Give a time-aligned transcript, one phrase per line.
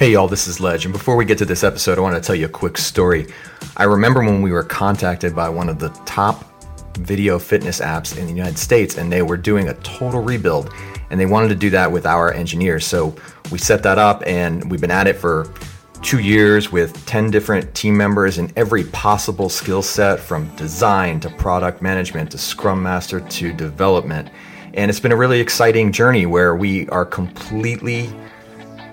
[0.00, 0.86] Hey, y'all, this is Ledge.
[0.86, 3.26] And before we get to this episode, I want to tell you a quick story.
[3.76, 6.46] I remember when we were contacted by one of the top
[6.94, 10.72] video fitness apps in the United States, and they were doing a total rebuild,
[11.10, 12.86] and they wanted to do that with our engineers.
[12.86, 13.14] So
[13.52, 15.52] we set that up, and we've been at it for
[16.00, 21.28] two years with 10 different team members in every possible skill set from design to
[21.28, 24.30] product management to scrum master to development.
[24.72, 28.10] And it's been a really exciting journey where we are completely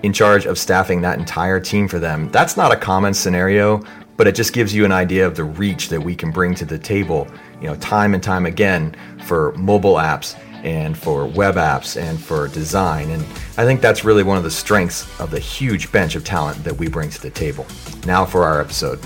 [0.02, 2.28] in charge of staffing that entire team for them.
[2.30, 3.82] That's not a common scenario,
[4.16, 6.64] but it just gives you an idea of the reach that we can bring to
[6.64, 7.28] the table,
[7.60, 12.48] you know, time and time again for mobile apps and for web apps and for
[12.48, 13.10] design.
[13.10, 13.22] And
[13.56, 16.76] I think that's really one of the strengths of the huge bench of talent that
[16.76, 17.66] we bring to the table.
[18.06, 19.00] Now for our episode.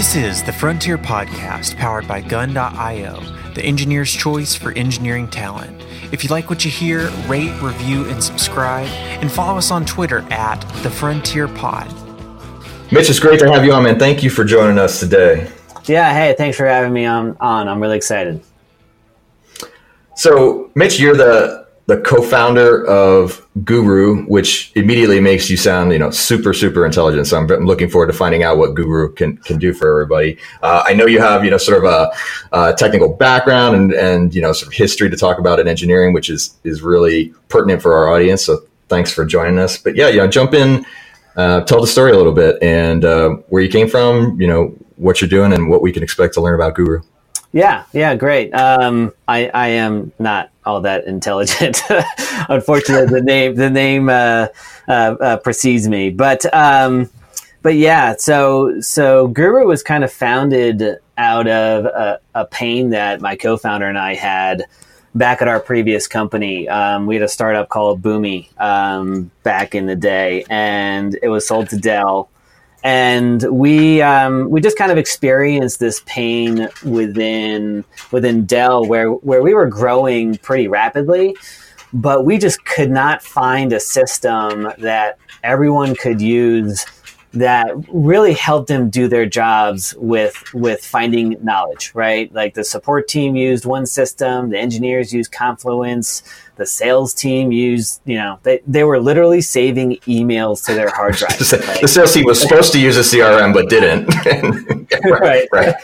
[0.00, 3.20] This is the Frontier Podcast powered by Gun.io
[3.54, 5.78] the engineer's choice for engineering talent.
[6.10, 8.86] If you like what you hear, rate, review, and subscribe,
[9.20, 11.86] and follow us on Twitter at The Frontier Pod.
[12.90, 13.98] Mitch, it's great to have you on, man.
[13.98, 15.50] Thank you for joining us today.
[15.84, 17.36] Yeah, hey, thanks for having me on.
[17.38, 17.68] on.
[17.68, 18.40] I'm really excited.
[20.16, 21.59] So, Mitch, you're the
[21.90, 27.26] the co-founder of Guru, which immediately makes you sound, you know, super, super intelligent.
[27.26, 30.38] So I'm, looking forward to finding out what Guru can, can do for everybody.
[30.62, 32.12] Uh, I know you have, you know, sort of a,
[32.52, 36.12] a, technical background and, and, you know, sort of history to talk about in engineering,
[36.12, 38.44] which is, is really pertinent for our audience.
[38.44, 39.76] So thanks for joining us.
[39.76, 40.86] But yeah, you know, jump in,
[41.34, 44.76] uh, tell the story a little bit and uh, where you came from, you know,
[44.94, 47.00] what you're doing and what we can expect to learn about Guru.
[47.52, 48.52] Yeah, yeah, great.
[48.54, 51.82] Um, I, I am not all that intelligent.
[52.48, 54.48] Unfortunately, the name the name uh,
[54.86, 57.10] uh, uh, precedes me, but um,
[57.62, 58.14] but yeah.
[58.16, 63.86] So so Guru was kind of founded out of a, a pain that my co-founder
[63.86, 64.64] and I had
[65.16, 66.68] back at our previous company.
[66.68, 71.48] Um, we had a startup called Boomi um, back in the day, and it was
[71.48, 72.30] sold to Dell
[72.82, 79.42] and we um, we just kind of experienced this pain within within Dell where where
[79.42, 81.36] we were growing pretty rapidly,
[81.92, 86.86] but we just could not find a system that everyone could use
[87.32, 92.32] that really helped them do their jobs with with finding knowledge right?
[92.34, 96.22] Like the support team used one system the engineers used confluence
[96.56, 101.14] the sales team used you know they, they were literally saving emails to their hard
[101.14, 104.08] drive the sales team was supposed to use a crm but didn't.
[105.04, 105.48] Right.
[105.52, 105.74] Right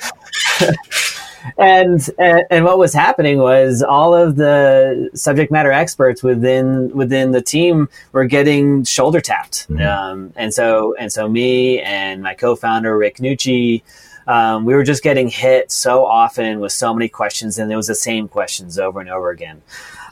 [1.59, 7.33] and, and, and what was happening was all of the subject matter experts within within
[7.33, 9.83] the team were getting shoulder tapped, mm-hmm.
[9.83, 13.83] um, and so and so me and my co-founder Rick Nucci.
[14.29, 17.87] Um, we were just getting hit so often with so many questions, and it was
[17.87, 19.63] the same questions over and over again.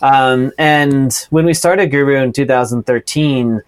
[0.03, 3.61] Um, and when we started Guru in 2013,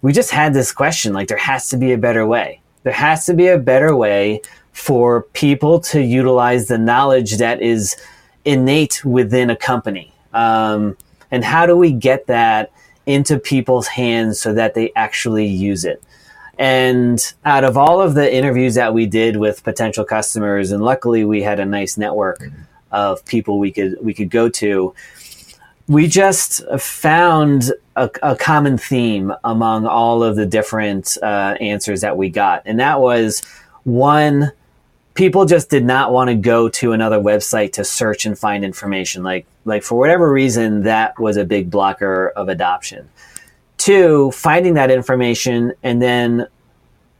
[0.00, 2.62] we just had this question: like, there has to be a better way.
[2.84, 4.40] There has to be a better way
[4.72, 7.96] for people to utilize the knowledge that is
[8.44, 10.12] innate within a company.
[10.32, 10.96] Um,
[11.30, 12.72] and how do we get that
[13.06, 16.02] into people's hands so that they actually use it?
[16.58, 21.24] And out of all of the interviews that we did with potential customers, and luckily
[21.24, 22.42] we had a nice network
[22.90, 24.94] of people we could we could go to,
[25.88, 32.16] we just found a, a common theme among all of the different uh, answers that
[32.16, 33.42] we got, and that was
[33.84, 34.52] one
[35.14, 39.22] people just did not want to go to another website to search and find information.
[39.22, 43.08] Like, like for whatever reason, that was a big blocker of adoption.
[43.76, 46.46] Two, finding that information and then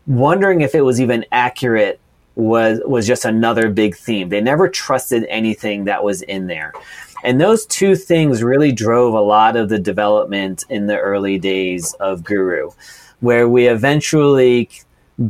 [0.06, 2.00] wondering if it was even accurate
[2.34, 4.28] was was just another big theme.
[4.30, 6.72] They never trusted anything that was in there.
[7.24, 11.94] And those two things really drove a lot of the development in the early days
[11.94, 12.70] of Guru,
[13.20, 14.70] where we eventually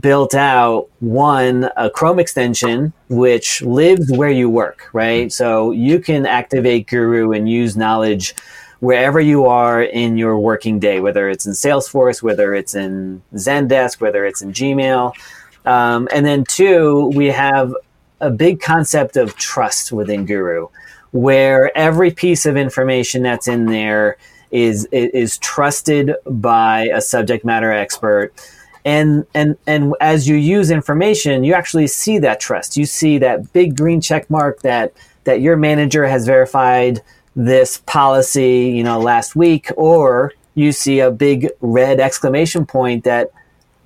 [0.00, 5.32] built out one a Chrome extension which lives where you work, right?
[5.32, 8.34] So you can activate Guru and use knowledge
[8.80, 14.00] wherever you are in your working day, whether it's in Salesforce, whether it's in Zendesk,
[14.00, 15.12] whether it's in Gmail.
[15.64, 17.74] Um, and then two, we have
[18.20, 20.68] a big concept of trust within Guru,
[21.12, 24.16] where every piece of information that's in there
[24.50, 28.34] is is trusted by a subject matter expert
[28.84, 32.76] and and and as you use information you actually see that trust.
[32.76, 34.92] You see that big green check mark that
[35.24, 37.00] that your manager has verified
[37.34, 43.30] this policy you know last week or you see a big red exclamation point that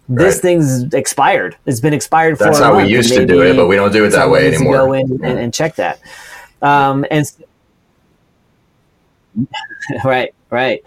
[0.09, 0.43] this right.
[0.43, 1.57] thing's expired.
[1.67, 4.05] It's been expired for that's how we used to do it but we don't do
[4.05, 4.77] it that way anymore.
[4.77, 6.01] go in and, and check that.
[6.63, 7.31] Um, and
[10.05, 10.83] right, right.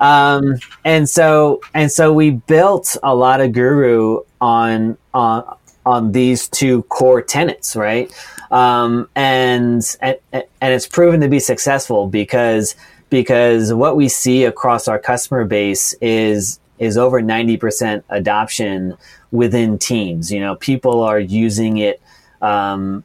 [0.00, 5.56] Um, and so and so we built a lot of Guru on on
[5.86, 8.12] on these two core tenets, right?
[8.50, 12.74] Um, and, and and it's proven to be successful because
[13.08, 18.94] because what we see across our customer base is is over 90% adoption
[19.30, 20.30] within teams.
[20.30, 22.02] You know, people are using it
[22.42, 23.02] um,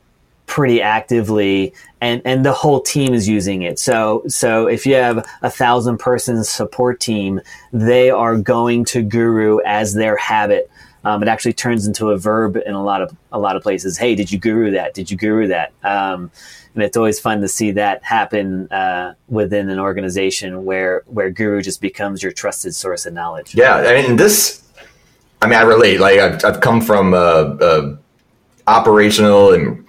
[0.52, 3.80] pretty actively and, and the whole team is using it.
[3.80, 7.40] So, so if you have a thousand person support team,
[7.72, 10.70] they are going to Guru as their habit.
[11.06, 13.98] Um, it actually turns into a verb in a lot of a lot of places.
[13.98, 14.94] Hey, did you guru that?
[14.94, 15.72] Did you guru that?
[15.84, 16.30] Um,
[16.76, 21.62] and it's always fun to see that happen uh, within an organization where where guru
[21.62, 23.56] just becomes your trusted source of knowledge.
[23.56, 24.62] Yeah, I mean this.
[25.42, 26.00] I mean, I relate.
[26.00, 27.98] Like I've, I've come from a, a
[28.68, 29.81] operational and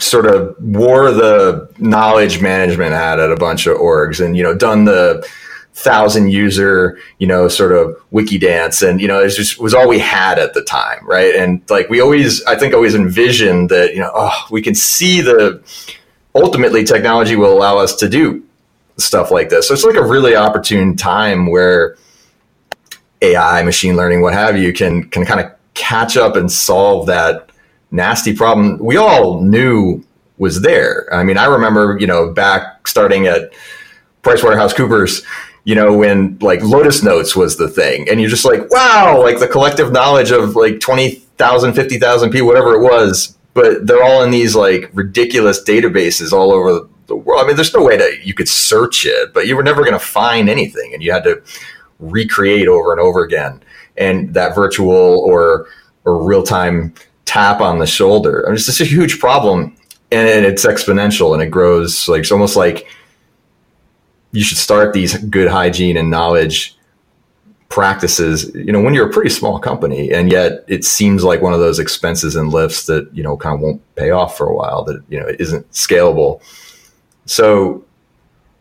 [0.00, 4.54] sort of wore the knowledge management hat at a bunch of orgs, and you know,
[4.54, 5.26] done the
[5.74, 8.82] thousand user, you know, sort of wiki dance.
[8.82, 10.98] And, you know, it just was all we had at the time.
[11.06, 11.34] Right.
[11.34, 15.20] And like we always, I think always envisioned that, you know, oh, we can see
[15.20, 15.62] the
[16.34, 18.42] ultimately technology will allow us to do
[18.98, 19.68] stuff like this.
[19.68, 21.96] So it's like a really opportune time where
[23.22, 27.50] AI, machine learning, what have you, can can kind of catch up and solve that
[27.92, 30.02] nasty problem we all knew
[30.38, 31.06] was there.
[31.12, 33.52] I mean, I remember, you know, back starting at
[34.22, 35.24] PricewaterhouseCoopers,
[35.64, 39.38] you know, when like Lotus Notes was the thing, and you're just like, wow, like
[39.38, 44.30] the collective knowledge of like 20,000, 50,000 people, whatever it was, but they're all in
[44.30, 47.44] these like ridiculous databases all over the world.
[47.44, 49.92] I mean, there's no way that you could search it, but you were never going
[49.92, 51.42] to find anything, and you had to
[52.00, 53.62] recreate over and over again.
[53.96, 55.68] And that virtual or
[56.04, 59.76] or real time tap on the shoulder, I mean, it's just a huge problem,
[60.10, 62.86] and it's exponential, and it grows like it's almost like
[64.32, 66.76] you should start these good hygiene and knowledge
[67.72, 71.54] practices you know when you're a pretty small company and yet it seems like one
[71.54, 74.54] of those expenses and lifts that you know kind of won't pay off for a
[74.54, 76.42] while that you know isn't scalable.
[77.24, 77.82] So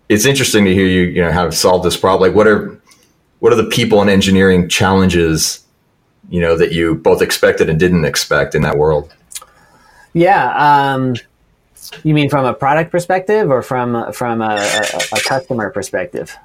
[0.07, 2.29] it's interesting to hear you you know how to solve this problem.
[2.29, 2.79] Like what are
[3.39, 5.65] what are the people and engineering challenges
[6.29, 9.13] you know that you both expected and didn't expect in that world
[10.13, 11.15] yeah um
[12.03, 16.37] you mean from a product perspective or from from a, a, a customer perspective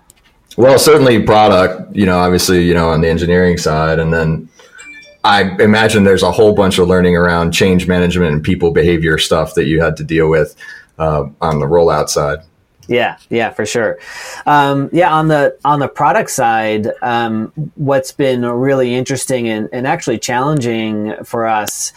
[0.56, 3.98] well, certainly product, you know, obviously, you know, on the engineering side.
[3.98, 4.48] And then
[5.22, 9.54] I imagine there's a whole bunch of learning around change management and people behavior stuff
[9.54, 10.56] that you had to deal with
[10.98, 12.38] uh, on the rollout side.
[12.88, 13.98] Yeah, yeah, for sure.
[14.46, 19.86] Um, yeah, on the on the product side, um, what's been really interesting and, and
[19.86, 21.92] actually challenging for us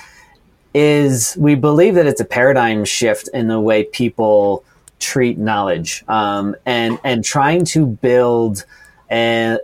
[0.74, 4.64] is we believe that it's a paradigm shift in the way people
[5.00, 8.66] treat knowledge um, and and trying to build
[9.12, 9.58] a,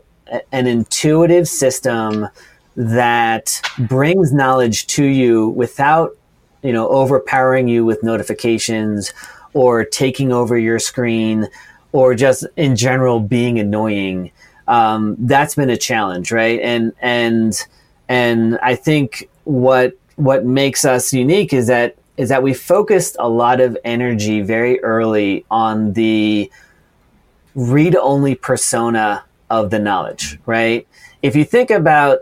[0.52, 2.28] an intuitive system
[2.76, 6.16] that brings knowledge to you without
[6.64, 9.14] you know overpowering you with notifications
[9.56, 11.48] or taking over your screen
[11.92, 14.32] or just in general being annoying
[14.68, 17.66] um, that's been a challenge right and and
[18.08, 23.28] and i think what what makes us unique is that is that we focused a
[23.28, 26.50] lot of energy very early on the
[27.56, 30.88] read only persona of the knowledge, right?
[31.22, 32.20] If you think about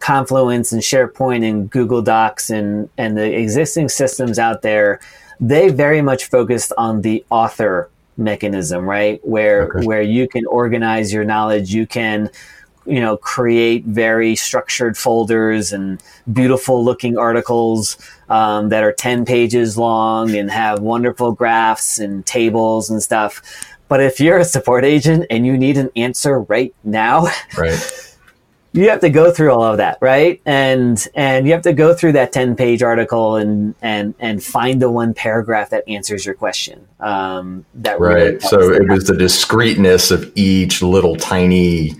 [0.00, 5.00] Confluence and SharePoint and Google Docs and, and the existing systems out there,
[5.40, 9.20] they very much focused on the author mechanism, right?
[9.26, 9.86] Where okay.
[9.86, 12.30] where you can organize your knowledge, you can
[12.86, 17.96] you know create very structured folders and beautiful looking articles
[18.28, 23.42] um, that are 10 pages long and have wonderful graphs and tables and stuff
[23.88, 28.06] but if you're a support agent and you need an answer right now right
[28.72, 31.92] you have to go through all of that right and and you have to go
[31.92, 36.34] through that 10 page article and and and find the one paragraph that answers your
[36.34, 41.94] question um, that right really so it was the discreteness of each little tiny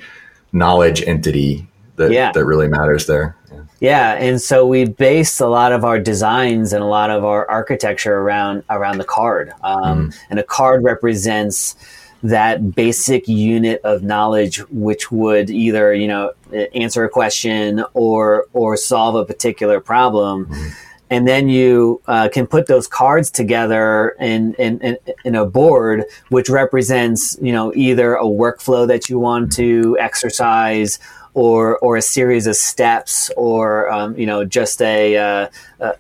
[0.53, 1.67] knowledge entity
[2.01, 2.33] that, yeah.
[2.33, 3.37] that really matters there.
[3.53, 3.63] Yeah.
[3.81, 4.13] yeah.
[4.15, 8.17] And so we based a lot of our designs and a lot of our architecture
[8.17, 9.53] around, around the card.
[9.63, 10.19] Um, mm.
[10.31, 11.77] And a card represents
[12.23, 16.33] that basic unit of knowledge, which would either, you know,
[16.75, 20.47] answer a question or, or solve a particular problem.
[20.47, 20.73] Mm
[21.11, 26.05] and then you uh, can put those cards together in, in, in, in, a board
[26.29, 31.01] which represents you know either a workflow that you want to exercise
[31.35, 35.49] or or a series of steps or um, you know just a, uh,
[35.81, 35.95] a,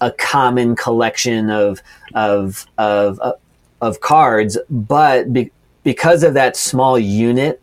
[0.00, 1.82] a common collection of
[2.14, 3.32] of of uh,
[3.80, 4.58] of cards.
[4.70, 5.52] But be,
[5.84, 7.60] because of that small unit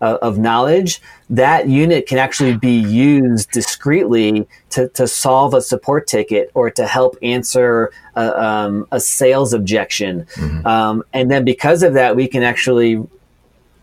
[0.00, 1.00] uh, of knowledge,
[1.30, 6.86] that unit can actually be used discreetly to, to solve a support ticket or to
[6.86, 10.26] help answer a, um, a sales objection.
[10.34, 10.66] Mm-hmm.
[10.66, 13.02] Um, and then because of that, we can actually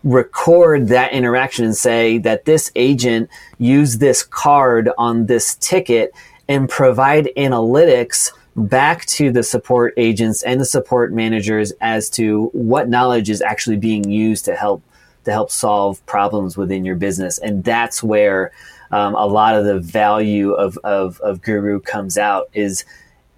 [0.03, 6.13] record that interaction and say that this agent used this card on this ticket
[6.47, 8.31] and provide analytics
[8.67, 13.77] back to the support agents and the support managers as to what knowledge is actually
[13.77, 14.83] being used to help
[15.25, 18.51] to help solve problems within your business and that's where
[18.91, 22.85] um, a lot of the value of, of, of guru comes out is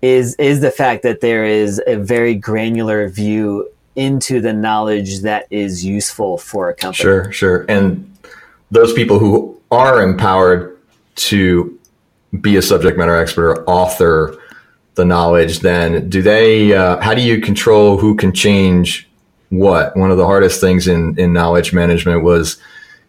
[0.01, 5.46] is is the fact that there is a very granular view into the knowledge that
[5.50, 7.04] is useful for a company.
[7.04, 7.66] Sure, sure.
[7.68, 8.12] And
[8.72, 10.78] those people who are empowered
[11.16, 11.78] to
[12.40, 14.38] be a subject matter expert or author
[14.95, 19.10] the knowledge, then do they, uh, how do you control who can change
[19.50, 19.95] what?
[19.95, 22.57] One of the hardest things in, in knowledge management was,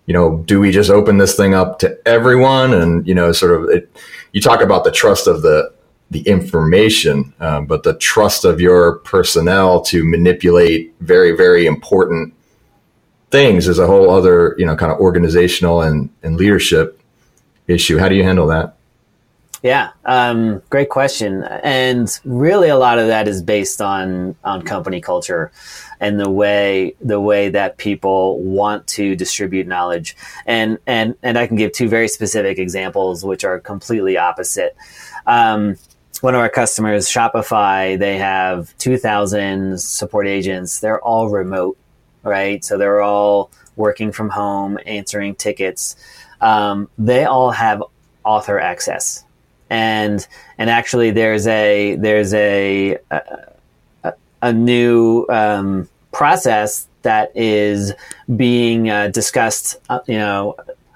[0.07, 2.75] you know, do we just open this thing up to everyone?
[2.75, 3.97] And, you know, sort of, it,
[4.33, 5.73] you talk about the trust of the,
[6.11, 12.35] the information, um, but the trust of your personnel to manipulate very, very important
[13.31, 17.01] things is a whole other, you know, kind of organizational and, and leadership
[17.67, 17.99] issue.
[17.99, 18.77] How do you handle that?
[19.63, 21.45] Yeah, um, great question.
[21.45, 25.53] And really, a lot of that is based on on company culture
[26.01, 30.17] and the way the way that people want to distribute knowledge.
[30.47, 34.75] And and and I can give two very specific examples, which are completely opposite.
[35.27, 35.77] Um,
[36.23, 40.79] one of our customers, Shopify, they have 2,000 support agents.
[40.79, 41.77] They're all remote,
[42.23, 42.65] right?
[42.65, 45.97] So they're all working from home, answering tickets.
[46.41, 47.83] Um, they all have
[48.25, 49.25] author access,
[49.73, 50.27] and
[50.59, 54.13] and actually, there's a there's a a,
[54.43, 57.95] a new um, process that is
[58.37, 60.55] being uh, discussed, uh, you know,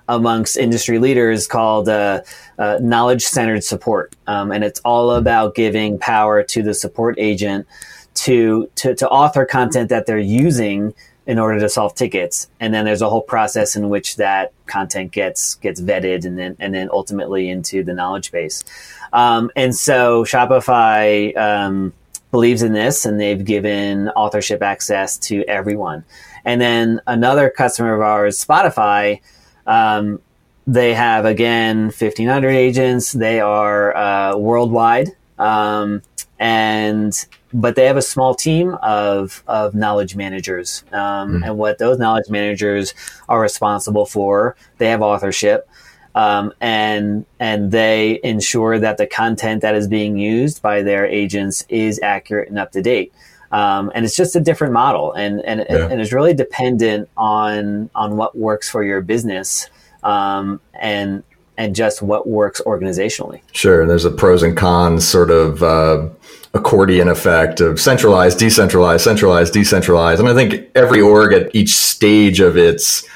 [0.08, 2.20] amongst industry leaders called uh,
[2.58, 4.14] uh, knowledge centered support.
[4.26, 7.66] Um, and it's all about giving power to the support agent
[8.14, 10.94] to, to, to author content that they're using
[11.26, 12.48] in order to solve tickets.
[12.60, 16.56] And then there's a whole process in which that content gets gets vetted and then
[16.58, 18.64] and then ultimately into the knowledge base.
[19.12, 21.92] Um, and so Shopify um,
[22.30, 26.04] believes in this, and they've given authorship access to everyone.
[26.44, 29.20] And then another customer of ours, Spotify,
[29.66, 30.20] um,
[30.66, 33.12] they have again 1,500 agents.
[33.12, 36.02] They are uh, worldwide, um,
[36.38, 40.84] and but they have a small team of of knowledge managers.
[40.92, 42.94] Um, mm And what those knowledge managers
[43.28, 45.68] are responsible for, they have authorship.
[46.14, 51.66] Um, and and they ensure that the content that is being used by their agents
[51.68, 53.12] is accurate and up to date.
[53.52, 55.88] Um, and it's just a different model, and and, yeah.
[55.88, 59.68] and it's really dependent on on what works for your business,
[60.02, 61.22] um, and
[61.56, 63.40] and just what works organizationally.
[63.52, 66.08] Sure, And there's a pros and cons sort of uh,
[66.54, 72.40] accordion effect of centralized, decentralized, centralized, decentralized, and I think every org at each stage
[72.40, 73.06] of its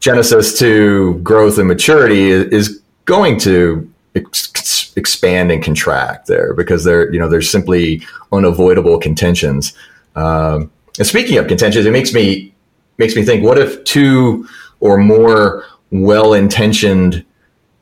[0.00, 7.12] genesis to growth and maturity is going to ex- expand and contract there because there,
[7.12, 9.72] you know, there's simply unavoidable contentions.
[10.14, 12.54] Um, and speaking of contentions, it makes me
[12.98, 14.48] makes me think: what if two
[14.80, 17.24] or more well-intentioned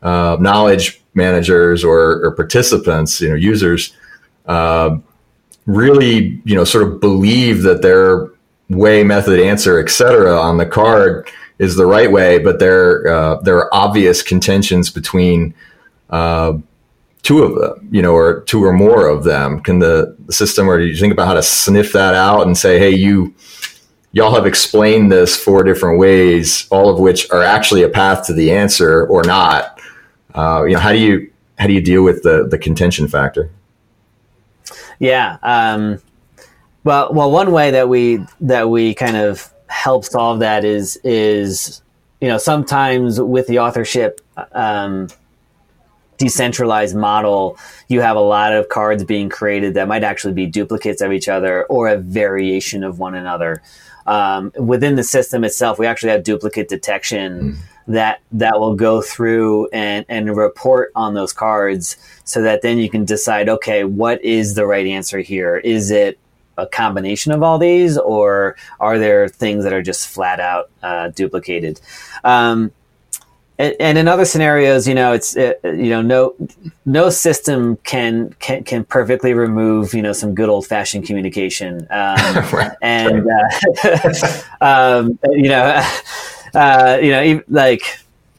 [0.04, 3.94] uh, knowledge managers or, or, participants, you know, users,
[4.46, 4.96] uh,
[5.66, 8.30] really, you know, sort of believe that their
[8.68, 13.56] way, method, answer, etc., on the card is the right way, but there uh, there
[13.56, 15.54] are obvious contentions between
[16.10, 16.58] uh,
[17.24, 19.60] two of them, you know, or two or more of them?
[19.60, 22.56] Can the, the system, or do you think about how to sniff that out and
[22.56, 23.34] say, hey, you,
[24.12, 28.34] y'all have explained this four different ways, all of which are actually a path to
[28.34, 29.73] the answer or not?
[30.34, 33.50] Uh, you know, how do you how do you deal with the the contention factor?
[34.98, 35.38] Yeah.
[35.42, 36.00] Um,
[36.82, 41.82] well, well, one way that we that we kind of help solve that is is
[42.20, 44.20] you know sometimes with the authorship
[44.52, 45.08] um,
[46.18, 51.00] decentralized model, you have a lot of cards being created that might actually be duplicates
[51.00, 53.62] of each other or a variation of one another.
[54.06, 57.56] Um, within the system itself, we actually have duplicate detection mm.
[57.88, 62.88] That that will go through and and report on those cards, so that then you
[62.88, 65.56] can decide, okay, what is the right answer here?
[65.58, 66.18] Is it
[66.56, 71.08] a combination of all these, or are there things that are just flat out uh,
[71.08, 71.80] duplicated?
[72.22, 72.72] Um,
[73.58, 76.34] and, and in other scenarios, you know, it's uh, you know, no
[76.84, 82.16] no system can can can perfectly remove you know some good old fashioned communication, um,
[82.52, 82.72] right.
[82.82, 83.26] and
[83.84, 85.80] uh, um, you know,
[86.54, 87.82] uh, you know, like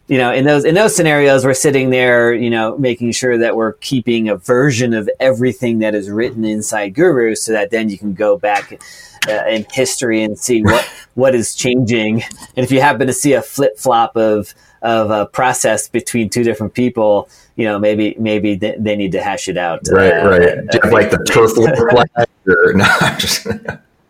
[0.07, 3.55] you know, in those in those scenarios, we're sitting there, you know, making sure that
[3.55, 7.98] we're keeping a version of everything that is written inside Guru, so that then you
[7.98, 8.79] can go back
[9.27, 12.22] uh, in history and see what what is changing.
[12.55, 14.53] And if you happen to see a flip flop of
[14.84, 19.24] of a process between two different people, you know, maybe maybe they, they need to
[19.24, 19.81] hash it out.
[19.89, 20.39] Right, uh, right.
[20.39, 21.53] Do you have like the turf
[21.89, 22.86] flag or no?
[23.17, 23.48] Just,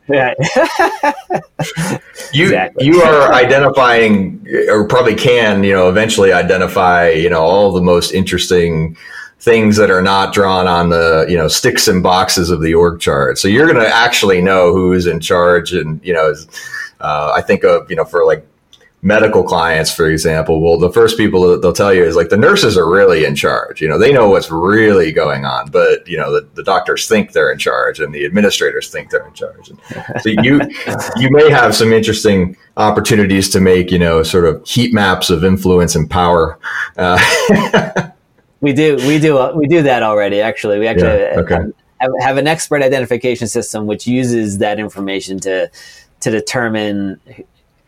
[0.08, 0.36] Right.
[2.34, 2.86] you exactly.
[2.86, 8.12] you are identifying, or probably can, you know, eventually identify, you know, all the most
[8.12, 8.96] interesting
[9.40, 13.00] things that are not drawn on the you know sticks and boxes of the org
[13.00, 13.38] chart.
[13.38, 16.34] So you're going to actually know who's in charge, and you know,
[17.00, 18.46] uh, I think of you know for like
[19.06, 22.38] medical clients, for example, well, the first people that they'll tell you is like the
[22.38, 23.80] nurses are really in charge.
[23.80, 27.32] You know, they know what's really going on, but you know, the, the doctors think
[27.32, 29.70] they're in charge and the administrators think they're in charge.
[29.70, 29.80] And
[30.22, 30.60] so you,
[31.18, 35.44] you may have some interesting opportunities to make, you know, sort of heat maps of
[35.44, 36.58] influence and power.
[36.98, 37.20] Uh,
[38.62, 40.42] we do, we do, we do that already.
[40.42, 41.60] Actually, we actually yeah, okay.
[42.00, 45.70] have, have an expert identification system which uses that information to
[46.22, 47.20] to determine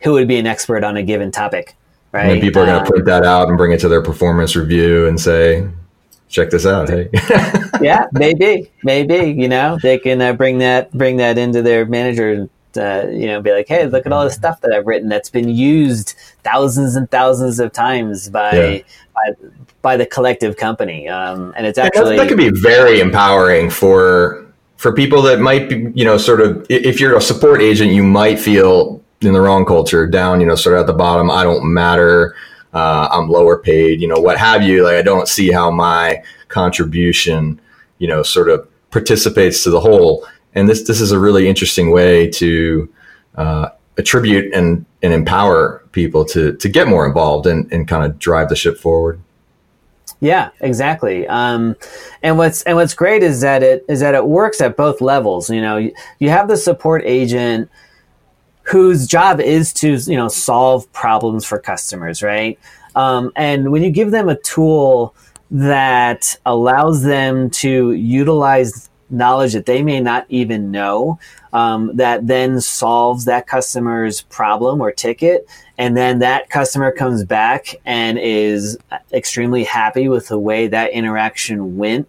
[0.00, 1.74] who would be an expert on a given topic,
[2.12, 2.32] right?
[2.32, 4.56] And people are going to um, print that out and bring it to their performance
[4.56, 5.68] review and say,
[6.28, 6.88] check this out.
[6.88, 7.08] Hey.
[7.80, 12.48] yeah, maybe, maybe, you know, they can uh, bring that, bring that into their manager
[12.76, 15.30] uh, you know, be like, hey, look at all the stuff that I've written that's
[15.30, 16.14] been used
[16.44, 18.82] thousands and thousands of times by yeah.
[19.14, 19.48] by,
[19.82, 24.46] by, the collective company, um, and it's actually that, that could be very empowering for
[24.76, 28.02] for people that might be, you know, sort of if you're a support agent, you
[28.02, 31.30] might feel in the wrong culture, down, you know, sort of at the bottom.
[31.30, 32.34] I don't matter.
[32.72, 34.84] Uh, I'm lower paid, you know, what have you.
[34.84, 37.60] Like, I don't see how my contribution,
[37.98, 40.26] you know, sort of participates to the whole.
[40.54, 42.88] And this this is a really interesting way to
[43.36, 48.18] uh, attribute and and empower people to to get more involved and, and kind of
[48.18, 49.20] drive the ship forward.
[50.20, 51.28] Yeah, exactly.
[51.28, 51.76] Um,
[52.22, 55.48] and what's and what's great is that it is that it works at both levels.
[55.48, 57.70] You know, you, you have the support agent
[58.68, 62.58] whose job is to you know solve problems for customers, right?
[62.94, 65.14] Um, and when you give them a tool
[65.50, 71.18] that allows them to utilize knowledge that they may not even know,
[71.52, 77.74] um, that then solves that customer's problem or ticket, and then that customer comes back
[77.86, 78.76] and is
[79.12, 82.06] extremely happy with the way that interaction went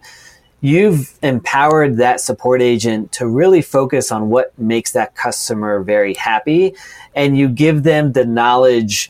[0.61, 6.75] you've empowered that support agent to really focus on what makes that customer very happy
[7.15, 9.09] and you give them the knowledge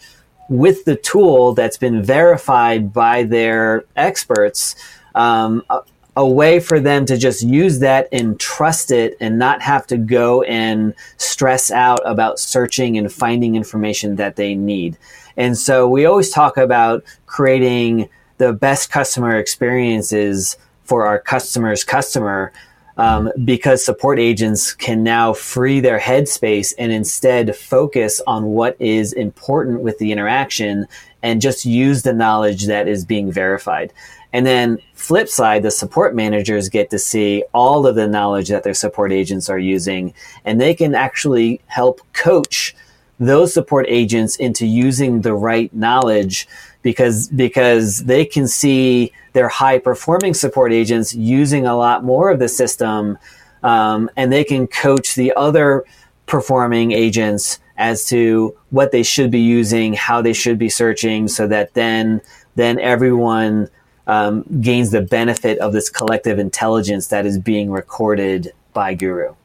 [0.49, 4.75] with the tool that's been verified by their experts
[5.15, 5.79] um, a,
[6.15, 9.97] a, way for them to just use that and trust it and not have to
[9.97, 14.97] go and stress out about searching and finding information that they need.
[15.37, 20.57] And so we always talk about creating the best customer experiences
[20.89, 22.51] for our customer's customer
[22.97, 29.13] um, because support agents can now free their headspace and instead focus on what is
[29.13, 30.87] important with the interaction
[31.21, 33.93] and just use the knowledge that is being verified.
[34.33, 38.63] And then flip side, the support managers get to see all of the knowledge that
[38.63, 42.75] their support agents are using and they can actually help coach
[43.19, 46.47] those support agents into using the right knowledge
[46.81, 52.39] because because they can see their high performing support agents using a lot more of
[52.39, 53.17] the system
[53.63, 55.83] um, and they can coach the other
[56.25, 61.47] performing agents as to what they should be using how they should be searching so
[61.47, 62.21] that then
[62.55, 63.69] then everyone
[64.07, 69.35] um, gains the benefit of this collective intelligence that is being recorded by guru.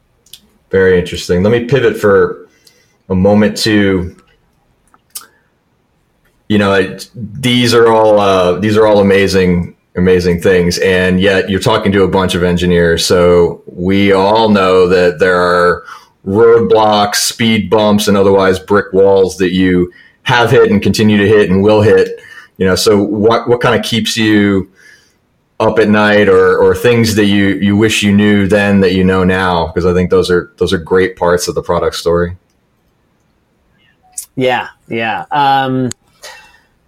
[0.71, 1.43] Very interesting.
[1.43, 2.47] Let me pivot for
[3.09, 4.17] a moment to
[6.47, 10.77] you know these are all uh, these are all amazing amazing things.
[10.79, 13.05] And yet you're talking to a bunch of engineers.
[13.05, 15.85] So we all know that there are
[16.25, 19.91] roadblocks speed bumps and otherwise brick walls that you
[20.23, 22.19] have hit and continue to hit and will hit.
[22.57, 24.71] You know so what what kind of keeps you
[25.59, 29.03] up at night or or things that you you wish you knew then that you
[29.03, 29.67] know now?
[29.67, 32.37] Because i think those are those are great parts of the product story.
[34.35, 35.25] Yeah yeah.
[35.31, 35.89] Um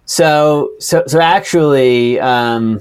[0.08, 2.80] so, so, so actually, um,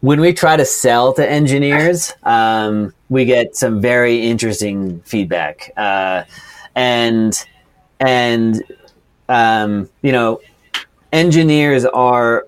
[0.00, 6.24] when we try to sell to engineers, um, we get some very interesting feedback, uh,
[6.74, 7.46] and
[7.98, 8.62] and
[9.30, 10.42] um, you know,
[11.14, 12.46] engineers are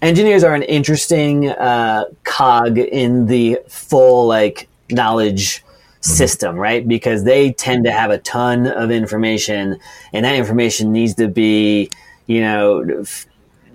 [0.00, 5.64] engineers are an interesting uh, cog in the full like knowledge
[6.00, 6.86] system, right?
[6.86, 9.80] Because they tend to have a ton of information,
[10.12, 11.90] and that information needs to be,
[12.32, 13.26] you know, f-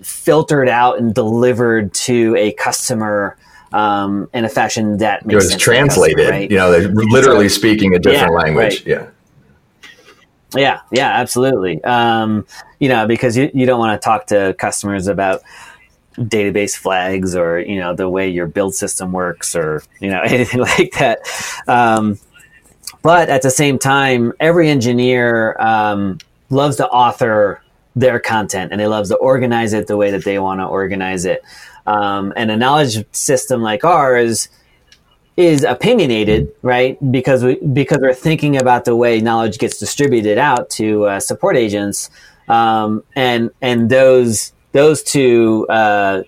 [0.02, 3.36] filtered out and delivered to a customer
[3.72, 5.62] um, in a fashion that makes It's sense.
[5.62, 6.16] translated.
[6.18, 6.50] customer, right?
[6.50, 8.86] You know, they're literally speaking a different Yeah, language.
[8.86, 8.86] right.
[8.86, 9.06] Yeah.
[10.56, 11.84] Yeah, yeah, absolutely.
[11.84, 12.46] Um,
[12.78, 15.42] you know, because you, you don't want to talk to customers about
[16.16, 20.60] database flags or, you know, the way your build system works or, you know, anything
[20.60, 21.18] like that.
[21.68, 22.18] Um,
[23.02, 26.18] but at the same time, every engineer um,
[26.50, 27.60] loves to author
[27.98, 31.24] their content and they loves to organize it the way that they want to organize
[31.24, 31.42] it.
[31.86, 34.48] Um, and a knowledge system like ours
[35.36, 36.98] is opinionated, right?
[37.12, 41.56] Because we because we're thinking about the way knowledge gets distributed out to uh, support
[41.56, 42.10] agents,
[42.48, 46.22] um, and and those those two uh,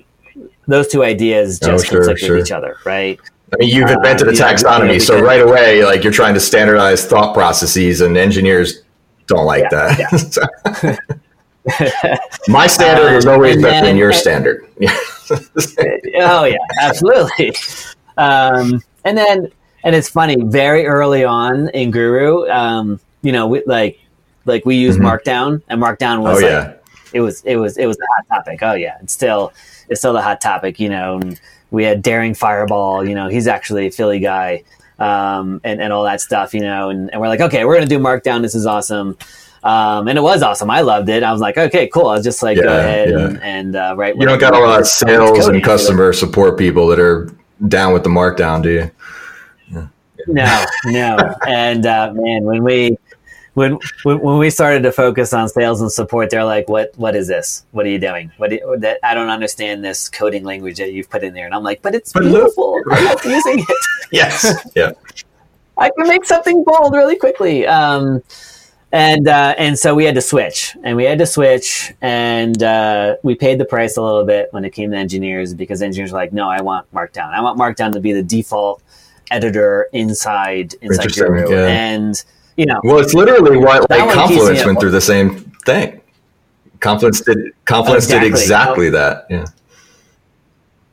[0.68, 2.37] those two ideas Oh, just sure, conflict sure.
[2.37, 3.18] with each other, right?
[3.52, 6.35] I mean, you've Uh, invented a taxonomy, you know, so right away, like you're trying
[6.35, 8.83] to standardize thought processes, and engineers
[9.26, 10.98] don't like Yeah, that.
[12.49, 14.66] My standard is always better than your standard.
[14.79, 14.96] Yeah.
[16.20, 17.53] oh yeah, absolutely.
[18.16, 19.49] Um, and then,
[19.85, 20.37] and it's funny.
[20.42, 24.01] Very early on in Guru, um, you know, we, like
[24.46, 25.03] like we use Mhm.
[25.03, 26.73] Markdown, and Markdown was oh like yeah.
[27.12, 28.62] it was it was it was a hot topic.
[28.62, 29.53] Oh yeah, it's still
[29.88, 30.81] it's still the hot topic.
[30.81, 33.07] You know, and we had Daring Fireball.
[33.07, 34.64] You know, he's actually a Philly guy,
[34.99, 36.55] um, and and all that stuff.
[36.55, 38.42] You know, and, and we're like, okay, we're gonna do Markdown.
[38.42, 39.16] This is awesome.
[39.62, 40.70] Um, and it was awesome.
[40.70, 41.23] I loved it.
[41.23, 42.07] I was like, okay, cool.
[42.07, 43.18] I'll just like go ahead yeah.
[43.18, 44.16] and, and uh, write.
[44.16, 47.31] You don't got a lot of sales and customer support people that are
[47.68, 48.90] down with the markdown, do you?
[50.27, 51.35] No, no.
[51.46, 52.96] And uh, man, when we
[53.55, 57.16] when, when when we started to focus on sales and support, they're like, "What what
[57.16, 57.64] is this?
[57.73, 58.31] What are you doing?
[58.37, 61.46] What do you, that I don't understand this coding language that you've put in there."
[61.46, 62.81] And I'm like, "But it's But beautiful.
[62.90, 63.66] I love using it.
[64.12, 64.68] Yes.
[64.75, 64.90] Yeah.
[65.79, 68.23] I can make something bold really quickly." Um,
[68.92, 73.16] and uh, and so we had to switch, and we had to switch, and uh,
[73.22, 76.18] we paid the price a little bit when it came to engineers because engineers were
[76.18, 77.33] like, "No, I want Markdown.
[77.33, 78.83] I want Markdown to be the default."
[79.33, 81.48] editor inside inside Guru.
[81.48, 81.66] yeah.
[81.68, 82.20] And
[82.57, 86.00] you know, Well, it's literally why like Confluence went through the same thing.
[86.81, 88.88] Confluence did Confluence did Exactly.
[88.88, 89.26] exactly that.
[89.31, 89.44] Yeah.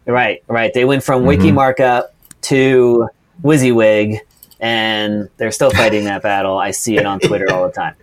[0.05, 0.71] right, right.
[0.71, 1.27] They went from Mhm.
[1.27, 3.09] Wiki Markup to
[3.43, 4.19] WYSIWYG,
[4.59, 6.57] and they're still fighting that battle.
[6.57, 7.95] I see it on Twitter all the time.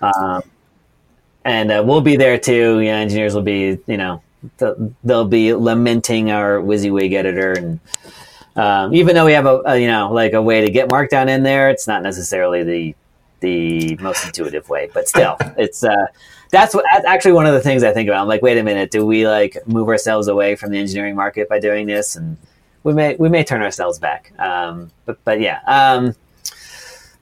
[0.00, 0.42] Um,
[1.44, 2.82] and uh, we'll be there too.
[2.82, 4.22] Know, engineers will be, you know,
[4.58, 7.80] th- they'll be lamenting our WYSIWYG editor, and
[8.56, 11.28] um, even though we have a, a, you know, like a way to get Markdown
[11.28, 12.94] in there, it's not necessarily the
[13.40, 16.06] the most intuitive way, but still, it's uh,
[16.50, 18.22] that's what that's actually one of the things I think about.
[18.22, 21.48] I'm like, wait a minute, do we like move ourselves away from the engineering market
[21.48, 22.14] by doing this?
[22.14, 22.36] And
[22.84, 24.32] we may we may turn ourselves back.
[24.38, 25.60] Um, but but yeah.
[25.66, 26.14] Um,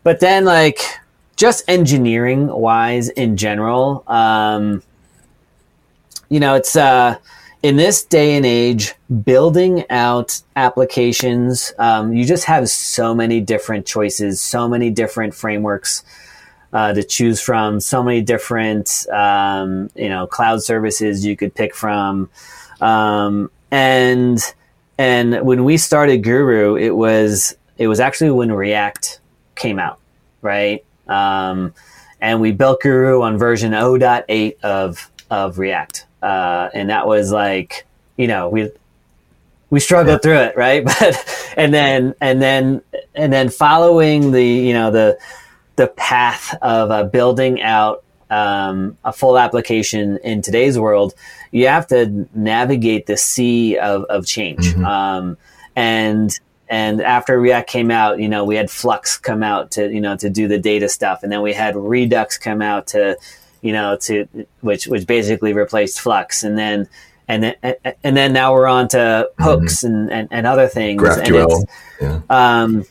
[0.02, 0.80] but then like
[1.36, 4.82] just engineering wise in general, um,
[6.28, 7.16] you know, it's uh,
[7.62, 8.94] in this day and age,
[9.24, 16.02] building out applications, um, you just have so many different choices, so many different frameworks
[16.72, 21.74] uh, to choose from, so many different, um, you know, cloud services you could pick
[21.74, 22.30] from,
[22.80, 24.54] um, and
[25.00, 29.18] and when we started Guru, it was it was actually when React
[29.54, 29.98] came out,
[30.42, 30.84] right?
[31.08, 31.72] Um,
[32.20, 37.86] and we built Guru on version 0.8 of of React, uh, and that was like
[38.18, 38.70] you know we
[39.70, 40.84] we struggled through it, right?
[41.00, 42.82] But and then and then
[43.14, 45.18] and then following the you know the
[45.76, 51.14] the path of uh, building out um, a full application in today's world,
[51.50, 54.74] you have to navigate the sea of, of change.
[54.74, 54.84] Mhm.
[54.84, 55.36] Um,
[55.76, 56.30] and
[56.68, 60.16] and after React came out, you know, we had Flux come out to you know
[60.16, 63.16] to do the data stuff, and then we had Redux come out to
[63.62, 64.26] you know to
[64.60, 66.88] which which basically replaced Flux, and then
[67.28, 67.54] and then
[68.04, 71.02] and then now we're on to hooks and, and, and other things.
[71.02, 71.66] And it's- GraphQL.
[72.00, 72.20] Yeah.
[72.30, 72.84] um,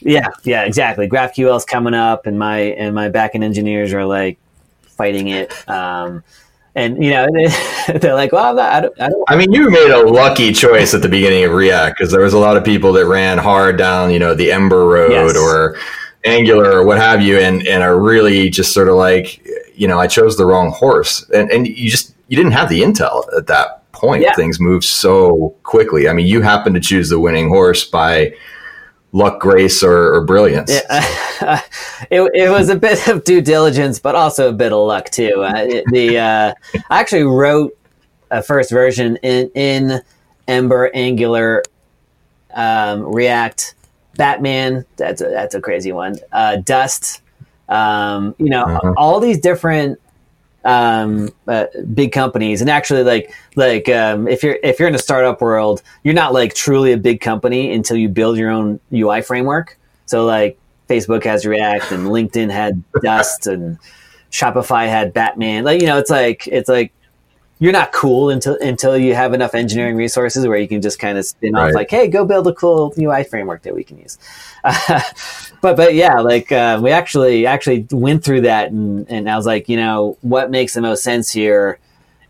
[0.00, 1.08] yeah, yeah, exactly.
[1.08, 4.38] GraphQL is coming up, and my and my backend engineers are like
[4.98, 5.54] fighting it.
[5.70, 6.22] Um,
[6.74, 7.26] and you know,
[8.00, 10.92] they're like, "Well, not, I don't, I don't I mean, you made a lucky choice
[10.92, 13.78] at the beginning of React because there was a lot of people that ran hard
[13.78, 15.36] down, you know, the Ember road Yes.
[15.36, 15.76] or
[16.24, 19.42] Angular or what have you, and and are really just sort of like,
[19.74, 22.82] you know, I chose the wrong horse, and and you just you didn't have the
[22.82, 24.22] intel at that point.
[24.22, 24.34] Yeah.
[24.34, 26.08] Things moved so quickly.
[26.08, 28.34] I mean, you happened to choose the winning horse by
[29.12, 30.70] luck, grace, or, or brilliance.
[30.70, 31.62] Yeah,
[32.10, 35.44] it, it was a bit of due diligence, but also a bit of luck too.
[35.44, 36.54] Uh, it, the uh,
[36.90, 37.76] I actually wrote
[38.30, 40.00] a first version in in
[40.46, 41.62] Ember, Angular,
[42.54, 43.74] um, React,
[44.16, 44.84] Batman.
[44.96, 46.16] That's a, that's a crazy one.
[46.32, 47.22] Uh, Dust.
[47.68, 48.94] Um, you know, uh-huh.
[48.96, 50.00] all these different
[50.64, 52.60] um, uh, big companies.
[52.60, 56.32] And actually like like um, if you're if you're in a startup world you're not
[56.32, 59.78] like truly a big company until you build your own ui framework.
[60.06, 63.78] So like facebook has react and linkedin had dust and
[64.30, 65.64] shopify had batman.
[65.64, 66.92] Like you know it's like it's like
[67.60, 71.18] you're not cool until until you have enough engineering resources where you can just kind
[71.18, 71.68] of spin right.
[71.68, 74.18] off like hey go build a cool ui framework that we can use
[74.64, 75.00] uh,
[75.60, 79.46] but but yeah, like uh, we actually actually went through that, and and I was
[79.46, 81.78] like, you know, what makes the most sense here,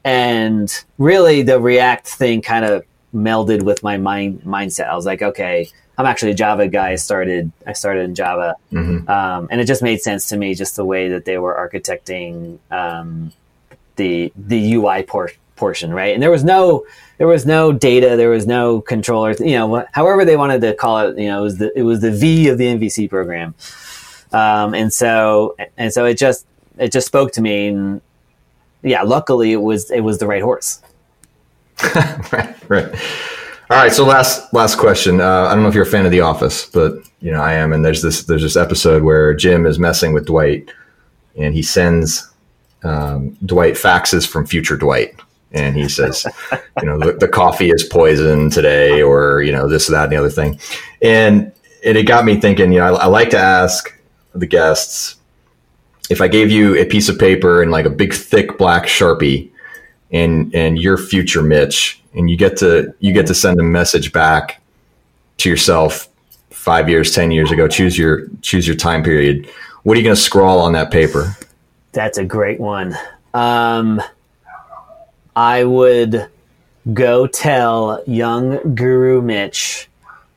[0.05, 4.89] and really the React thing kind of melded with my mind mindset.
[4.89, 6.91] I was like, okay, I'm actually a Java guy.
[6.91, 9.09] I started I started in Java, mm-hmm.
[9.09, 12.59] um, and it just made sense to me, just the way that they were architecting
[12.71, 13.33] um,
[13.99, 16.15] the the UI por- portion, right?
[16.15, 16.87] And there was no
[17.19, 21.01] there was no data, there was no controller, you know, however they wanted to call
[21.01, 23.55] it, you know, it was the, it was the V of the MVC program.
[24.33, 26.47] Um, and so, and so it just,
[26.79, 28.01] it just spoke to me and
[28.83, 30.81] yeah, luckily it was, it was the right horse.
[32.33, 32.55] right.
[32.69, 32.95] Right.
[33.71, 33.93] All right.
[33.93, 35.21] So last, last question.
[35.21, 37.55] Uh, I don't know if you're a fan of the office, but you know, I
[37.55, 37.73] am.
[37.73, 40.71] And there's this, there's this episode where Jim is messing with Dwight
[41.37, 42.28] and he sends,
[42.85, 45.19] um, Dwight faxes from future Dwight
[45.53, 46.27] and he says,
[46.81, 50.17] you know, the, the, coffee is poison today, or you know, this, that, and the
[50.17, 50.59] other thing,
[51.01, 52.73] and it, it got me thinking.
[52.73, 53.95] You know, I, I, like to ask
[54.35, 55.17] the guests
[56.11, 59.51] if I gave you a piece of paper and like a big thick black sharpie,
[60.11, 64.13] and and your future Mitch, and you get to you get to send a message
[64.13, 64.61] back
[65.39, 66.09] to yourself
[66.51, 67.69] five years, ten years ago.
[67.69, 69.49] Choose your choose your time period.
[69.85, 71.38] What are you going to scrawl on that paper?
[71.99, 72.97] That's a great one.
[73.35, 74.01] Um,
[75.35, 76.29] I would
[76.93, 79.89] go tell young Guru Mitch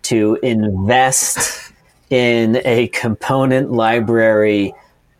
[0.01, 1.71] to invest
[2.09, 4.73] in a component library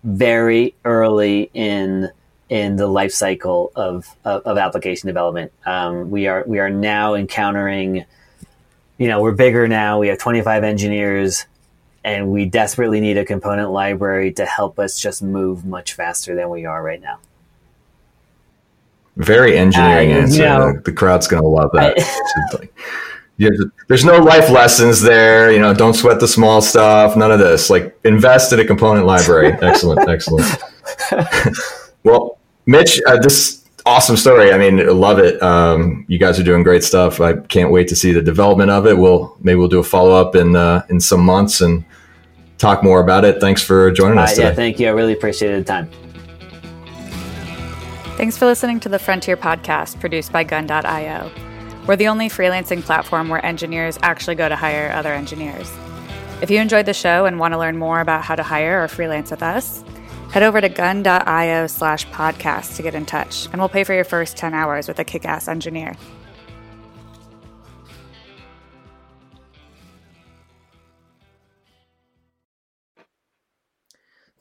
[0.04, 2.10] very early in
[2.50, 5.52] in the life cycle of, of, of application development.
[5.68, 8.04] Um, we are we are now encountering,
[8.98, 10.00] you know, we're bigger now.
[10.00, 11.46] We have 25 engineers,
[12.04, 16.50] and we desperately need a component library to help us just move much faster than
[16.50, 17.20] we are right now.
[19.18, 20.44] Very engineering uh, answer.
[20.44, 22.00] Know, the, the, crowd's going to love that.
[22.00, 22.74] I, like,
[23.38, 23.50] yeah,
[23.88, 25.52] there's no life lessons there.
[25.52, 27.16] You know, don't sweat the small stuff.
[27.18, 27.70] None of this.
[27.70, 29.52] Like, invest in a component library.
[29.62, 30.48] excellent, excellent.
[32.04, 34.52] well, Mitch, uh, this awesome story.
[34.52, 35.42] I mean, love it.
[35.42, 37.20] Um, you guys are doing great stuff.
[37.22, 38.98] I can't wait to see the development of it.
[38.98, 41.84] We'll maybe we'll do a follow up in uh, in some months and
[42.58, 43.42] talk more about it.
[43.42, 44.38] Thanks for joining us.
[44.38, 44.88] Uh, yeah, thank you.
[44.88, 45.90] I really appreciated the time.
[48.18, 51.32] Thanks for listening to the Frontier podcast produced by Gun.io.
[51.88, 55.72] We're the only freelancing platform where engineers actually go to hire other engineers.
[56.42, 58.88] If you enjoyed the show and want to learn more about how to hire or
[58.88, 59.84] freelance with us,
[60.32, 64.04] head over to gun.io slash podcast to get in touch, and we'll pay for your
[64.04, 65.96] first 10 hours with a kick ass engineer.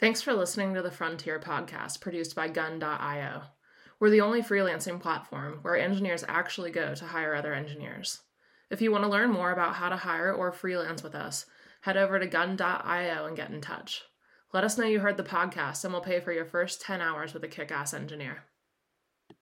[0.01, 3.43] Thanks for listening to the Frontier podcast produced by Gun.io.
[3.99, 8.21] We're the only freelancing platform where engineers actually go to hire other engineers.
[8.71, 11.45] If you want to learn more about how to hire or freelance with us,
[11.83, 14.03] head over to gun.io and get in touch.
[14.53, 17.33] Let us know you heard the podcast and we'll pay for your first 10 hours
[17.33, 18.45] with a kick ass engineer.